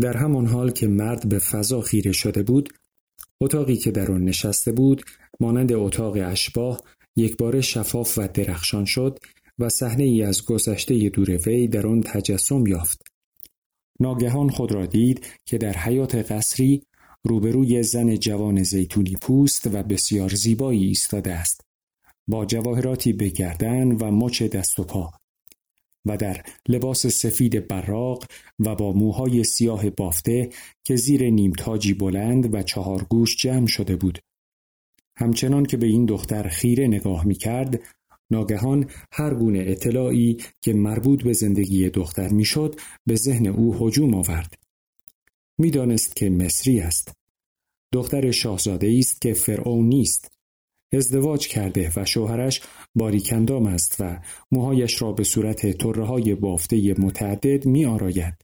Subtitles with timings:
[0.00, 2.72] در همان حال که مرد به فضا خیره شده بود
[3.40, 5.02] اتاقی که در آن نشسته بود
[5.40, 6.80] مانند اتاق اشباه
[7.16, 9.18] یک بار شفاف و درخشان شد
[9.58, 13.02] و صحنه ای از گذشته دور وی در آن تجسم یافت.
[14.00, 16.82] ناگهان خود را دید که در حیات قصری
[17.24, 21.60] روبروی زن جوان زیتونی پوست و بسیار زیبایی ایستاده است.
[22.28, 25.17] با جواهراتی به گردن و مچ دست و پا
[26.08, 28.24] و در لباس سفید براق
[28.58, 30.50] و با موهای سیاه بافته
[30.84, 34.18] که زیر نیمتاجی بلند و چهار گوش جمع شده بود.
[35.18, 37.80] همچنان که به این دختر خیره نگاه می کرد،
[38.30, 44.54] ناگهان هر گونه اطلاعی که مربوط به زندگی دختر می‌شد به ذهن او هجوم آورد.
[45.58, 47.12] می‌دانست که مصری است.
[47.92, 50.37] دختر شاهزاده است که فرعون نیست.
[50.92, 52.60] ازدواج کرده و شوهرش
[52.94, 54.20] باریکندام است و
[54.52, 58.34] موهایش را به صورت طره های بافته متعدد می آراید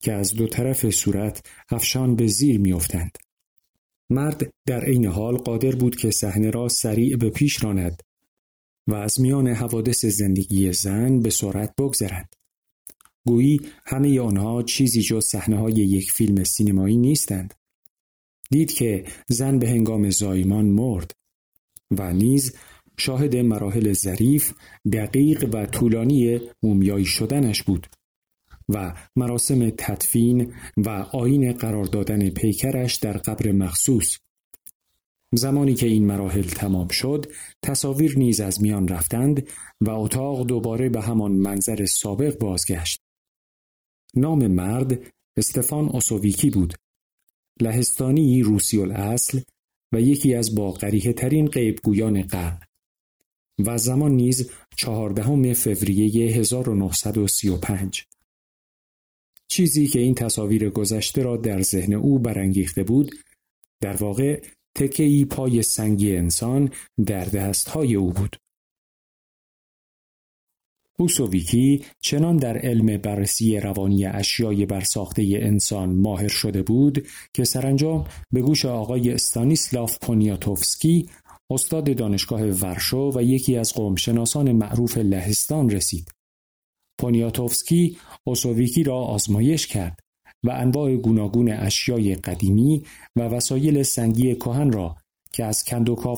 [0.00, 3.18] که از دو طرف صورت افشان به زیر می افتند.
[4.10, 8.02] مرد در عین حال قادر بود که صحنه را سریع به پیش راند
[8.86, 12.34] و از میان حوادث زندگی زن به سرعت بگذرد.
[13.26, 17.54] گویی همه آنها چیزی جز صحنه های یک فیلم سینمایی نیستند.
[18.50, 21.10] دید که زن به هنگام زایمان مرد
[21.98, 22.56] و نیز
[22.96, 24.52] شاهد مراحل ظریف،
[24.92, 27.86] دقیق و طولانی مومیایی شدنش بود
[28.68, 34.18] و مراسم تدفین و آین قرار دادن پیکرش در قبر مخصوص.
[35.34, 39.48] زمانی که این مراحل تمام شد تصاویر نیز از میان رفتند
[39.80, 43.00] و اتاق دوباره به همان منظر سابق بازگشت.
[44.14, 46.74] نام مرد استفان اوسوویکی بود.
[47.60, 49.40] لهستانی روسی الاصل
[49.92, 50.72] و یکی از با
[51.12, 52.60] ترین غیبگویان قرن
[53.58, 58.04] و زمان نیز چهاردهم فوریه 1935
[59.48, 63.14] چیزی که این تصاویر گذشته را در ذهن او برانگیخته بود
[63.80, 64.42] در واقع
[64.74, 66.70] تکهی پای سنگی انسان
[67.06, 68.36] در دستهای او بود.
[71.02, 78.42] اوسوویکی چنان در علم بررسی روانی اشیای برساخته انسان ماهر شده بود که سرانجام به
[78.42, 81.08] گوش آقای استانیسلاف پونیاتوفسکی
[81.50, 86.08] استاد دانشگاه ورشو و یکی از قومشناسان معروف لهستان رسید.
[87.00, 90.00] پونیاتوفسکی اوسوویکی را آزمایش کرد
[90.44, 92.82] و انواع گوناگون اشیای قدیمی
[93.16, 94.96] و وسایل سنگی کهن را
[95.32, 95.64] که از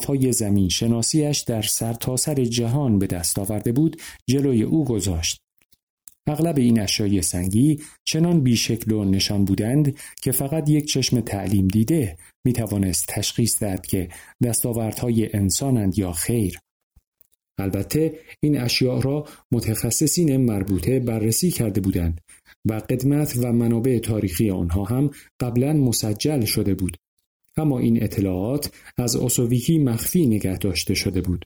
[0.09, 5.41] های زمین شناسیش در سرتاسر سر جهان به دست آورده بود جلوی او گذاشت.
[6.27, 12.17] اغلب این اشیای سنگی چنان بیشکل و نشان بودند که فقط یک چشم تعلیم دیده
[12.45, 14.09] می توانست تشخیص دهد که
[14.43, 16.59] دستاوردهای انسانند یا خیر.
[17.59, 22.21] البته این اشیاء را متخصصین مربوطه بررسی کرده بودند
[22.65, 25.11] و قدمت و منابع تاریخی آنها هم
[25.41, 26.97] قبلا مسجل شده بود.
[27.57, 31.45] اما این اطلاعات از اوسوویکی مخفی نگه داشته شده بود.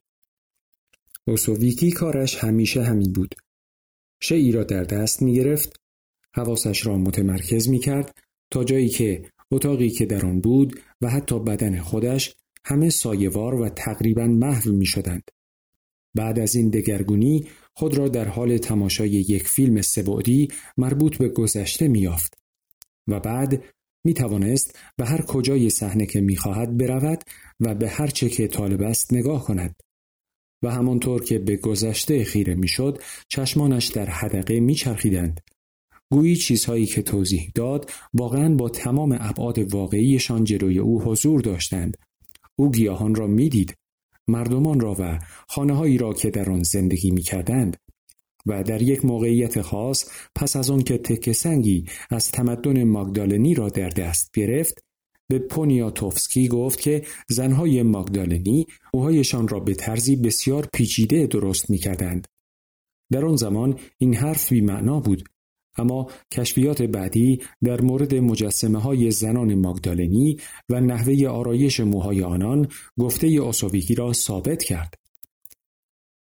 [1.27, 3.35] اوسوویکی کارش همیشه همین بود.
[4.21, 5.81] شعی را در دست می گرفت،
[6.35, 8.19] حواسش را متمرکز می کرد
[8.51, 13.69] تا جایی که اتاقی که در آن بود و حتی بدن خودش همه سایوار و
[13.69, 15.31] تقریبا محو می شدند.
[16.15, 21.89] بعد از این دگرگونی خود را در حال تماشای یک فیلم سبعدی مربوط به گذشته
[21.89, 22.39] می یافت
[23.09, 23.65] و بعد
[24.09, 27.25] می توانست به هر کجای صحنه که می خواهد برود
[27.61, 29.75] و به هر چه که طالب است نگاه کند.
[30.63, 35.41] و همانطور که به گذشته خیره می‌شد چشمانش در حدقه میچرخیدند.
[36.11, 41.97] گویی چیزهایی که توضیح داد واقعا با تمام ابعاد واقعیشان جلوی او حضور داشتند.
[42.57, 43.75] او گیاهان را می‌دید.
[44.29, 47.77] مردمان را و خانههایی را که در آن زندگی می‌کردند
[48.47, 53.69] و در یک موقعیت خاص پس از آن که تکه سنگی از تمدن ماگدالنی را
[53.69, 54.85] در دست گرفت
[55.31, 62.27] به پونیاتوفسکی گفت که زنهای ماگدالنی موهایشان را به طرزی بسیار پیچیده درست می کردند.
[63.13, 65.29] در آن زمان این حرف بی معنا بود
[65.77, 70.37] اما کشفیات بعدی در مورد مجسمه های زنان ماگدالنی
[70.69, 72.69] و نحوه آرایش موهای آنان
[72.99, 74.95] گفته اوسوویکی را ثابت کرد.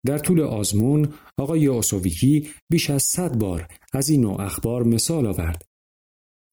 [0.05, 5.65] در طول آزمون آقای اوسوویکی بیش از صد بار از این نوع اخبار مثال آورد.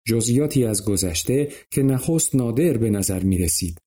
[0.06, 3.79] جزئیاتی از گذشته که نخست نادر به نظر می رسید.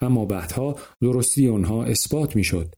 [0.00, 2.74] اما بعدها درستی آنها اثبات می شد.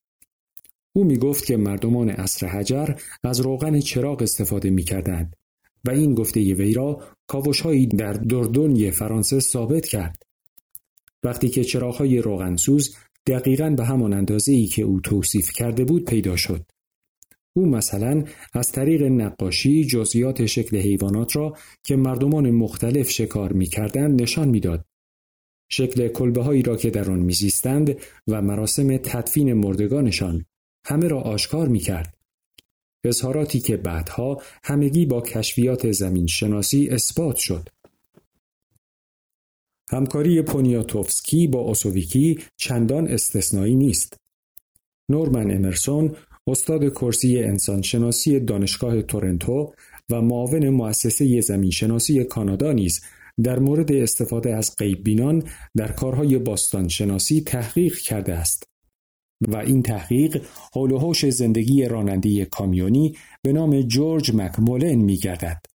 [0.92, 5.36] او می گفت که مردمان عصر حجر از روغن چراغ استفاده می کردند
[5.84, 10.22] و این گفته وی را کاوشهایی در دردونی فرانسه ثابت کرد.
[11.22, 12.96] وقتی که چراغهای روغنسوز
[13.26, 16.66] دقیقا به همان اندازه ای که او توصیف کرده بود پیدا شد.
[17.56, 24.48] او مثلا از طریق نقاشی جزئیات شکل حیوانات را که مردمان مختلف شکار می‌کردند نشان
[24.48, 24.84] می‌داد.
[25.70, 27.96] شکل کلبه هایی را که در آن میزیستند
[28.28, 30.44] و مراسم تدفین مردگانشان
[30.86, 32.16] همه را آشکار می‌کرد.
[33.04, 37.69] اظهاراتی که بعدها همگی با کشفیات زمین شناسی اثبات شد.
[39.92, 44.16] همکاری پونیاتوفسکی با اوسوویکی چندان استثنایی نیست.
[45.10, 46.16] نورمن امرسون
[46.46, 49.72] استاد کرسی انسانشناسی دانشگاه تورنتو
[50.10, 53.00] و معاون مؤسسه زمینشناسی کانادا نیز
[53.42, 55.42] در مورد استفاده از بینان
[55.76, 58.64] در کارهای باستانشناسی تحقیق کرده است
[59.48, 60.42] و این تحقیق
[60.72, 65.71] حول زندگی راننده کامیونی به نام جورج مکمولن می گردد.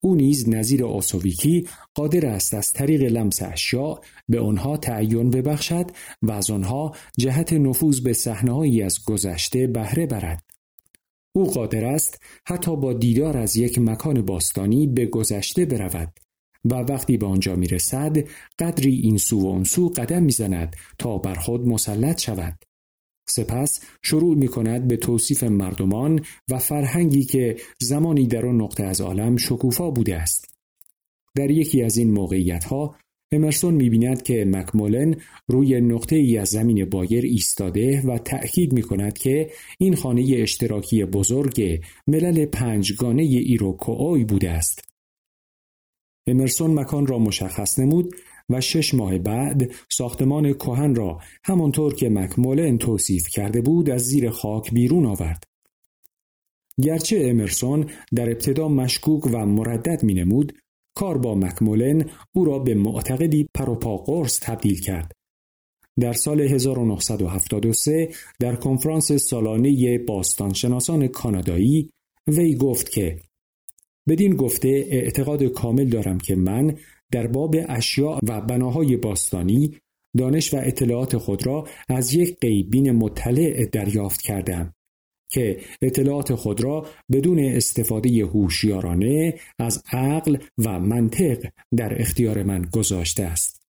[0.00, 5.90] او نیز نظیر آسویکی قادر است از طریق لمس اشیاء به آنها تعین ببخشد
[6.22, 10.44] و از آنها جهت نفوذ به صحنههایی از گذشته بهره برد.
[11.32, 16.12] او قادر است حتی با دیدار از یک مکان باستانی به گذشته برود
[16.64, 18.16] و وقتی به آنجا می رسد
[18.58, 22.69] قدری این سو و آن سو قدم می‌زند تا بر خود مسلط شود.
[23.30, 29.00] سپس شروع می کند به توصیف مردمان و فرهنگی که زمانی در آن نقطه از
[29.00, 30.54] عالم شکوفا بوده است.
[31.34, 32.96] در یکی از این موقعیت ها
[33.32, 35.14] امرسون می بیند که مکمولن
[35.48, 41.04] روی نقطه ای از زمین بایر ایستاده و تأکید می کند که این خانه اشتراکی
[41.04, 44.90] بزرگ ملل پنجگانه ایروکوآی بوده است.
[46.26, 48.14] امرسون مکان را مشخص نمود
[48.50, 54.30] و شش ماه بعد ساختمان کهن را همانطور که مکمولن توصیف کرده بود از زیر
[54.30, 55.44] خاک بیرون آورد.
[56.82, 60.52] گرچه امرسون در ابتدا مشکوک و مردد می نمود،
[60.94, 65.12] کار با مکمولن او را به معتقدی پروپا قرص تبدیل کرد.
[66.00, 68.08] در سال 1973
[68.40, 71.90] در کنفرانس سالانه باستانشناسان کانادایی
[72.26, 73.20] وی گفت که
[74.08, 76.76] بدین گفته اعتقاد کامل دارم که من
[77.10, 79.78] در باب اشیاء و بناهای باستانی
[80.18, 84.74] دانش و اطلاعات خود را از یک قیبین مطلع دریافت کردم
[85.30, 91.46] که اطلاعات خود را بدون استفاده هوشیارانه از عقل و منطق
[91.76, 93.60] در اختیار من گذاشته است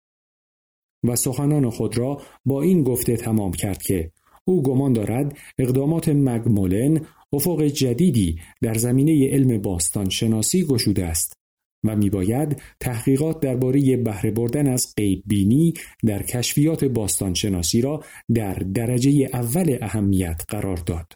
[1.04, 4.12] و سخنان خود را با این گفته تمام کرد که
[4.44, 11.39] او گمان دارد اقدامات مگمولن افق جدیدی در زمینه علم باستان شناسی گشوده است.
[11.84, 15.74] و میباید تحقیقات درباره بهره بردن از غیب بینی
[16.04, 18.04] در کشفیات باستانشناسی را
[18.34, 21.12] در درجه اول اهمیت قرار داد.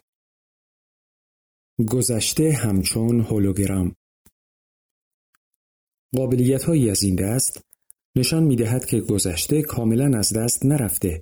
[1.89, 3.95] گذشته همچون هولوگرام
[6.15, 7.61] قابلیت هایی از این دست
[8.17, 11.21] نشان می دهد که گذشته کاملا از دست نرفته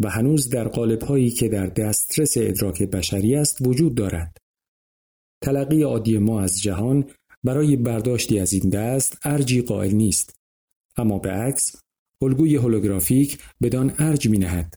[0.00, 4.36] و هنوز در قالب هایی که در دسترس ادراک بشری است وجود دارد.
[5.42, 7.10] تلقی عادی ما از جهان
[7.44, 10.36] برای برداشتی از این دست ارجی قائل نیست
[10.96, 11.76] اما به عکس
[12.22, 14.74] الگوی هولوگرافیک بدان ارج می نهد.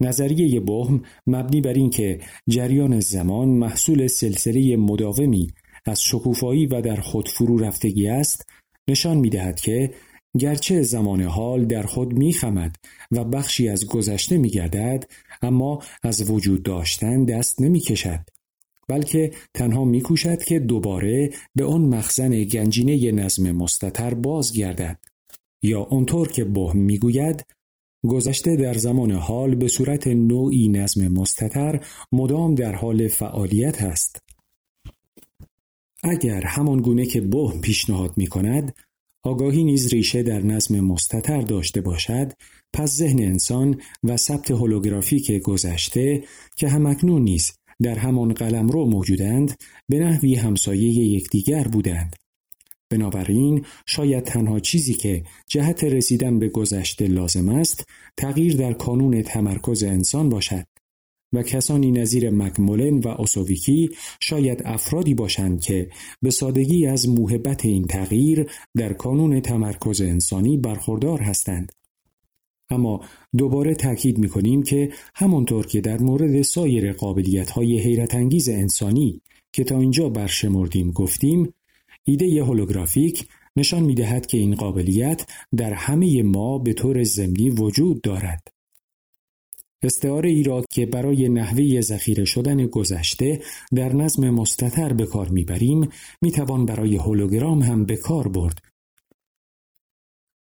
[0.00, 5.50] نظریه بهم مبنی بر اینکه جریان زمان محصول سلسله مداومی
[5.84, 8.46] از شکوفایی و در خود فرو رفتگی است
[8.88, 9.94] نشان می دهد که
[10.38, 12.76] گرچه زمان حال در خود می خمد
[13.10, 15.04] و بخشی از گذشته می گردد
[15.42, 18.20] اما از وجود داشتن دست نمی کشد.
[18.88, 24.98] بلکه تنها میکوشد که دوباره به آن مخزن گنجینه نظم مستتر بازگردد.
[25.62, 27.44] یا آنطور که بهم می‌گوید
[28.06, 31.80] گذشته در زمان حال به صورت نوعی نظم مستتر
[32.12, 34.18] مدام در حال فعالیت است.
[36.02, 38.74] اگر همان گونه که بهم پیشنهاد می کند
[39.24, 42.32] آگاهی نیز ریشه در نظم مستتر داشته باشد
[42.72, 46.24] پس ذهن انسان و ثبت هولوگرافیک گذشته
[46.56, 47.52] که همکنون نیز
[47.82, 49.56] در همان قلمرو موجودند
[49.88, 52.16] به نحوی همسایه یکدیگر بودند.
[52.90, 57.84] بنابراین شاید تنها چیزی که جهت رسیدن به گذشته لازم است
[58.16, 60.66] تغییر در کانون تمرکز انسان باشد
[61.32, 63.90] و کسانی نظیر مکمولن و اوسوویکی
[64.20, 65.90] شاید افرادی باشند که
[66.22, 71.72] به سادگی از موهبت این تغییر در کانون تمرکز انسانی برخوردار هستند.
[72.70, 73.00] اما
[73.36, 79.20] دوباره تاکید می کنیم که همانطور که در مورد سایر قابلیت های حیرت انگیز انسانی
[79.52, 81.54] که تا اینجا برشمردیم گفتیم
[82.04, 88.00] ایده هولوگرافیک نشان می دهد که این قابلیت در همه ما به طور ضمنی وجود
[88.00, 88.48] دارد.
[89.82, 93.42] استعاره ای را که برای نحوه ذخیره شدن گذشته
[93.74, 95.88] در نظم مستتر به کار می‌بریم
[96.22, 98.58] می‌توان برای هولوگرام هم به کار برد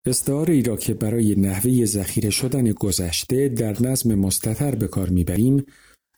[0.09, 5.65] استعاره ای را که برای نحوه ذخیره شدن گذشته در نظم مستتر به کار می‌بریم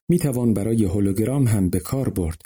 [0.09, 2.41] می توان برای هولوگرام هم به کار برد.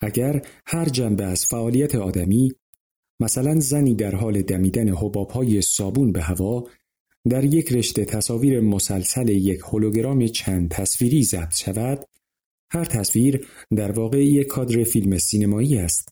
[0.00, 2.52] اگر هر جنبه از فعالیت آدمی
[3.20, 6.64] مثلا زنی در حال دمیدن حبابهای صابون به هوا
[7.28, 12.04] در یک رشته تصاویر مسلسل یک هولوگرام چند تصویری ضبط شود
[12.70, 16.08] هر تصویر در واقع یک کادر فیلم سینمایی است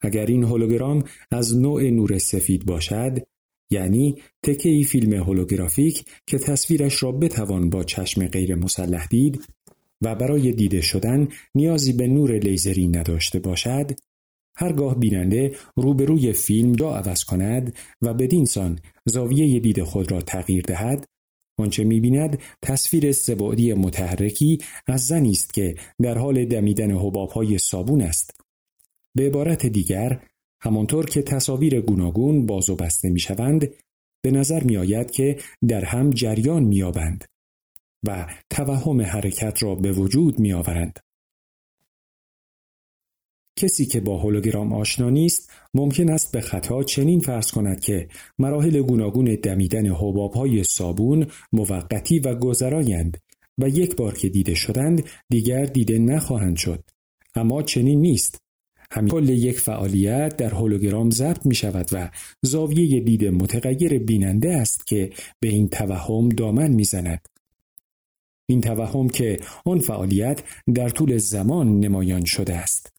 [0.00, 3.18] اگر این هولوگرام از نوع نور سفید باشد
[3.72, 9.44] یعنی تکه ای فیلم هولوگرافیک که تصویرش را بتوان با چشم غیر مسلح دید
[10.02, 13.90] و برای دیده شدن نیازی به نور لیزری نداشته باشد
[14.56, 20.62] هرگاه بیننده روبروی فیلم را عوض کند و بدین سان زاویه دید خود را تغییر
[20.62, 21.06] دهد
[21.58, 28.40] آنچه می‌بیند تصویر سبعدی متحرکی از زنی است که در حال دمیدن حبابهای صابون است.
[29.14, 30.20] به عبارت دیگر
[30.62, 33.68] همانطور که تصاویر گوناگون باز و بسته می‌شوند
[34.22, 35.38] به نظر میآید که
[35.68, 37.24] در هم جریان مییابند
[38.06, 40.98] و توهم حرکت را به وجود میآورند.
[43.58, 48.82] کسی که با هولوگرام آشنا نیست ممکن است به خطا چنین فرض کند که مراحل
[48.82, 53.18] گوناگون دمیدن حبابهای صابون موقتی و گذرایند
[53.58, 56.84] و یک بار که دیده شدند دیگر دیده نخواهند شد.
[57.34, 58.41] اما چنین نیست.
[58.92, 62.10] همین کل یک فعالیت در هولوگرام ضبط می شود و
[62.42, 67.28] زاویه دید متغیر بیننده است که به این توهم دامن می‌زند
[68.48, 70.42] این توهم که آن فعالیت
[70.74, 72.92] در طول زمان نمایان شده است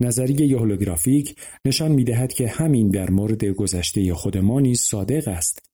[0.00, 5.73] نظریه هولوگرافیک نشان می دهد که همین در مورد گذشته خود ما نیز صادق است.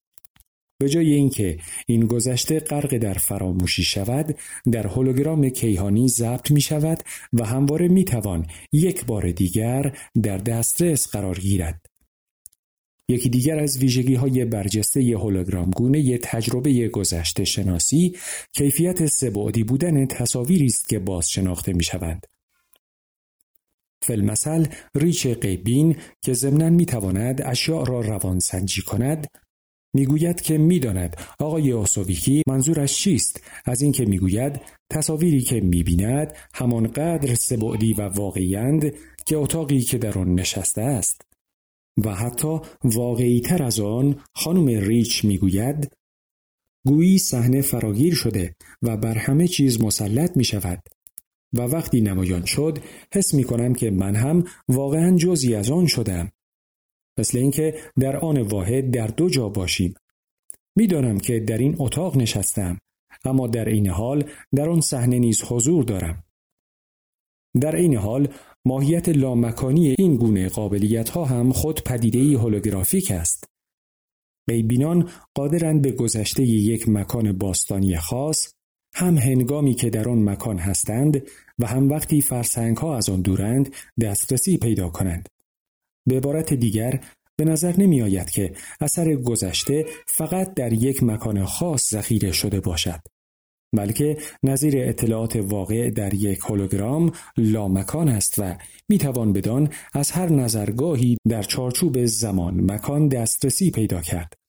[0.80, 4.38] به جای اینکه این گذشته غرق در فراموشی شود
[4.72, 11.08] در هولوگرام کیهانی ضبط می شود و همواره می توان یک بار دیگر در دسترس
[11.08, 11.87] قرار گیرد.
[13.08, 18.16] یکی دیگر از ویژگی های برجسته هولوگرام گونه تجربه گذشته شناسی
[18.52, 22.26] کیفیت سبعدی بودن تصاویری است که باز شناخته می شوند.
[24.02, 29.26] فلمثل ریچ قیبین که ضمنا می‌تواند اشیاء را روانسنجی کند
[29.94, 31.16] می‌گوید که می‌داند.
[31.38, 38.94] آقای اوسوویکی منظورش چیست؟ از اینکه می‌گوید تصاویری که می‌بیند همانقدر سبعدی و واقعیند
[39.26, 41.23] که اتاقی که در آن نشسته است.
[42.04, 45.92] و حتی واقعی تر از آن خانم ریچ می‌گوید
[46.87, 50.82] گویی صحنه فراگیر شده و بر همه چیز مسلط می شود
[51.52, 52.78] و وقتی نمایان شد
[53.14, 56.30] حس می کنم که من هم واقعا جزی از آن شدم.
[57.20, 59.94] مثل اینکه در آن واحد در دو جا باشیم.
[60.76, 62.78] می‌دانم که در این اتاق نشستم
[63.24, 64.24] اما در این حال
[64.54, 66.24] در آن صحنه نیز حضور دارم.
[67.60, 68.28] در این حال
[68.64, 73.44] ماهیت لامکانی این گونه قابلیت ها هم خود پدیده هولوگرافیک است.
[74.48, 78.52] قیبینان قادرند به گذشته یک مکان باستانی خاص
[78.94, 81.22] هم هنگامی که در آن مکان هستند
[81.58, 85.28] و هم وقتی فرسنگ ها از آن دورند دسترسی پیدا کنند.
[86.07, 87.00] به عبارت دیگر
[87.37, 93.00] به نظر نمی آید که اثر گذشته فقط در یک مکان خاص ذخیره شده باشد.
[93.76, 98.57] بلکه نظیر اطلاعات واقع در یک هولوگرام لامکان است و
[98.88, 104.39] می توان بدان از هر نظرگاهی در چارچوب زمان مکان دسترسی پیدا کرد.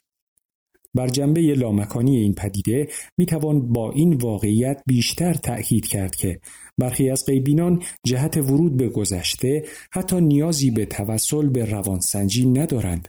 [0.93, 6.39] بر جنبه لامکانی این پدیده می توان با این واقعیت بیشتر تأکید کرد که
[6.77, 13.07] برخی از غیبینان جهت ورود به گذشته حتی نیازی به توسل به روانسنجی ندارند.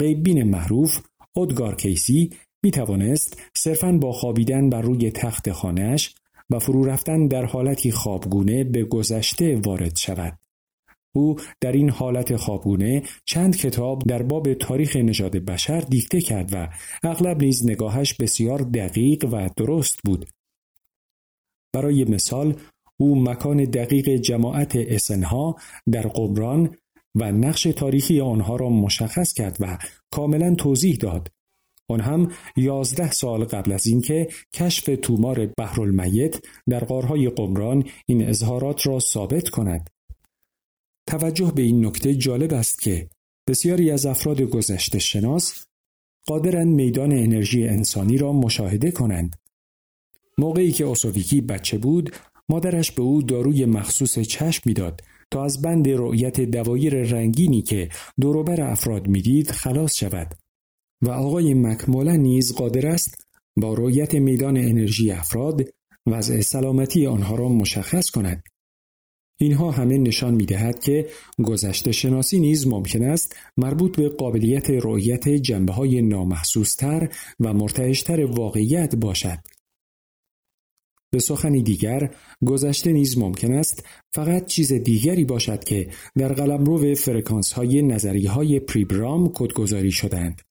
[0.00, 1.00] غیبین معروف
[1.36, 2.30] ادگار کیسی
[2.62, 6.14] می توانست صرفاً با خوابیدن بر روی تخت خانهش
[6.50, 10.38] و فرو رفتن در حالتی خوابگونه به گذشته وارد شود.
[11.16, 16.68] او در این حالت خوابگونه چند کتاب در باب تاریخ نژاد بشر دیکته کرد و
[17.02, 20.26] اغلب نیز نگاهش بسیار دقیق و درست بود.
[21.74, 22.56] برای مثال
[22.96, 25.56] او مکان دقیق جماعت اسنها
[25.92, 26.76] در قمران
[27.14, 29.78] و نقش تاریخی آنها را مشخص کرد و
[30.10, 31.28] کاملا توضیح داد.
[31.88, 38.86] آن هم یازده سال قبل از اینکه کشف تومار بحرالمیت در غارهای قمران این اظهارات
[38.86, 39.90] را ثابت کند.
[41.06, 43.08] توجه به این نکته جالب است که
[43.48, 45.66] بسیاری از افراد گذشته شناس
[46.26, 49.36] قادرند میدان انرژی انسانی را مشاهده کنند.
[50.38, 52.14] موقعی که اوسوویکی بچه بود،
[52.48, 57.88] مادرش به او داروی مخصوص چشم می‌داد تا از بند رؤیت دوایر رنگینی که
[58.20, 60.34] دوروبر افراد می‌دید خلاص شود
[61.02, 65.64] و آقای مکمولا نیز قادر است با رؤیت میدان انرژی افراد
[66.06, 68.42] وضع سلامتی آنها را مشخص کند
[69.38, 71.08] اینها همه نشان می دهد که
[71.44, 77.08] گذشته شناسی نیز ممکن است مربوط به قابلیت رؤیت جنبه های نامحسوستر
[77.40, 79.38] و مرتعشتر واقعیت باشد.
[81.10, 82.14] به سخنی دیگر
[82.46, 88.60] گذشته نیز ممکن است فقط چیز دیگری باشد که در قلمرو فرکانس های نظری های
[88.60, 90.42] پریبرام کدگذاری شدند.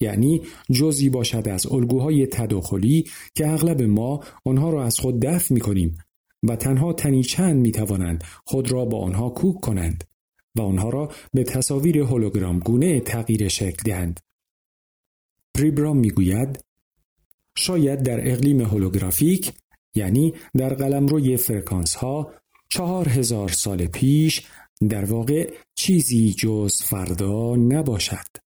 [0.00, 5.60] یعنی جزی باشد از الگوهای تداخلی که اغلب ما آنها را از خود دفع می
[5.60, 5.98] کنیم
[6.42, 10.04] و تنها تنی چند می توانند خود را با آنها کوک کنند
[10.54, 14.20] و آنها را به تصاویر هولوگرام گونه تغییر شکل دهند.
[15.54, 16.64] پریبرام می گوید
[17.56, 19.52] شاید در اقلیم هولوگرافیک
[19.94, 22.32] یعنی در قلمروی فرکانس ها
[22.68, 24.46] چهار هزار سال پیش
[24.88, 28.47] در واقع چیزی جز فردا نباشد.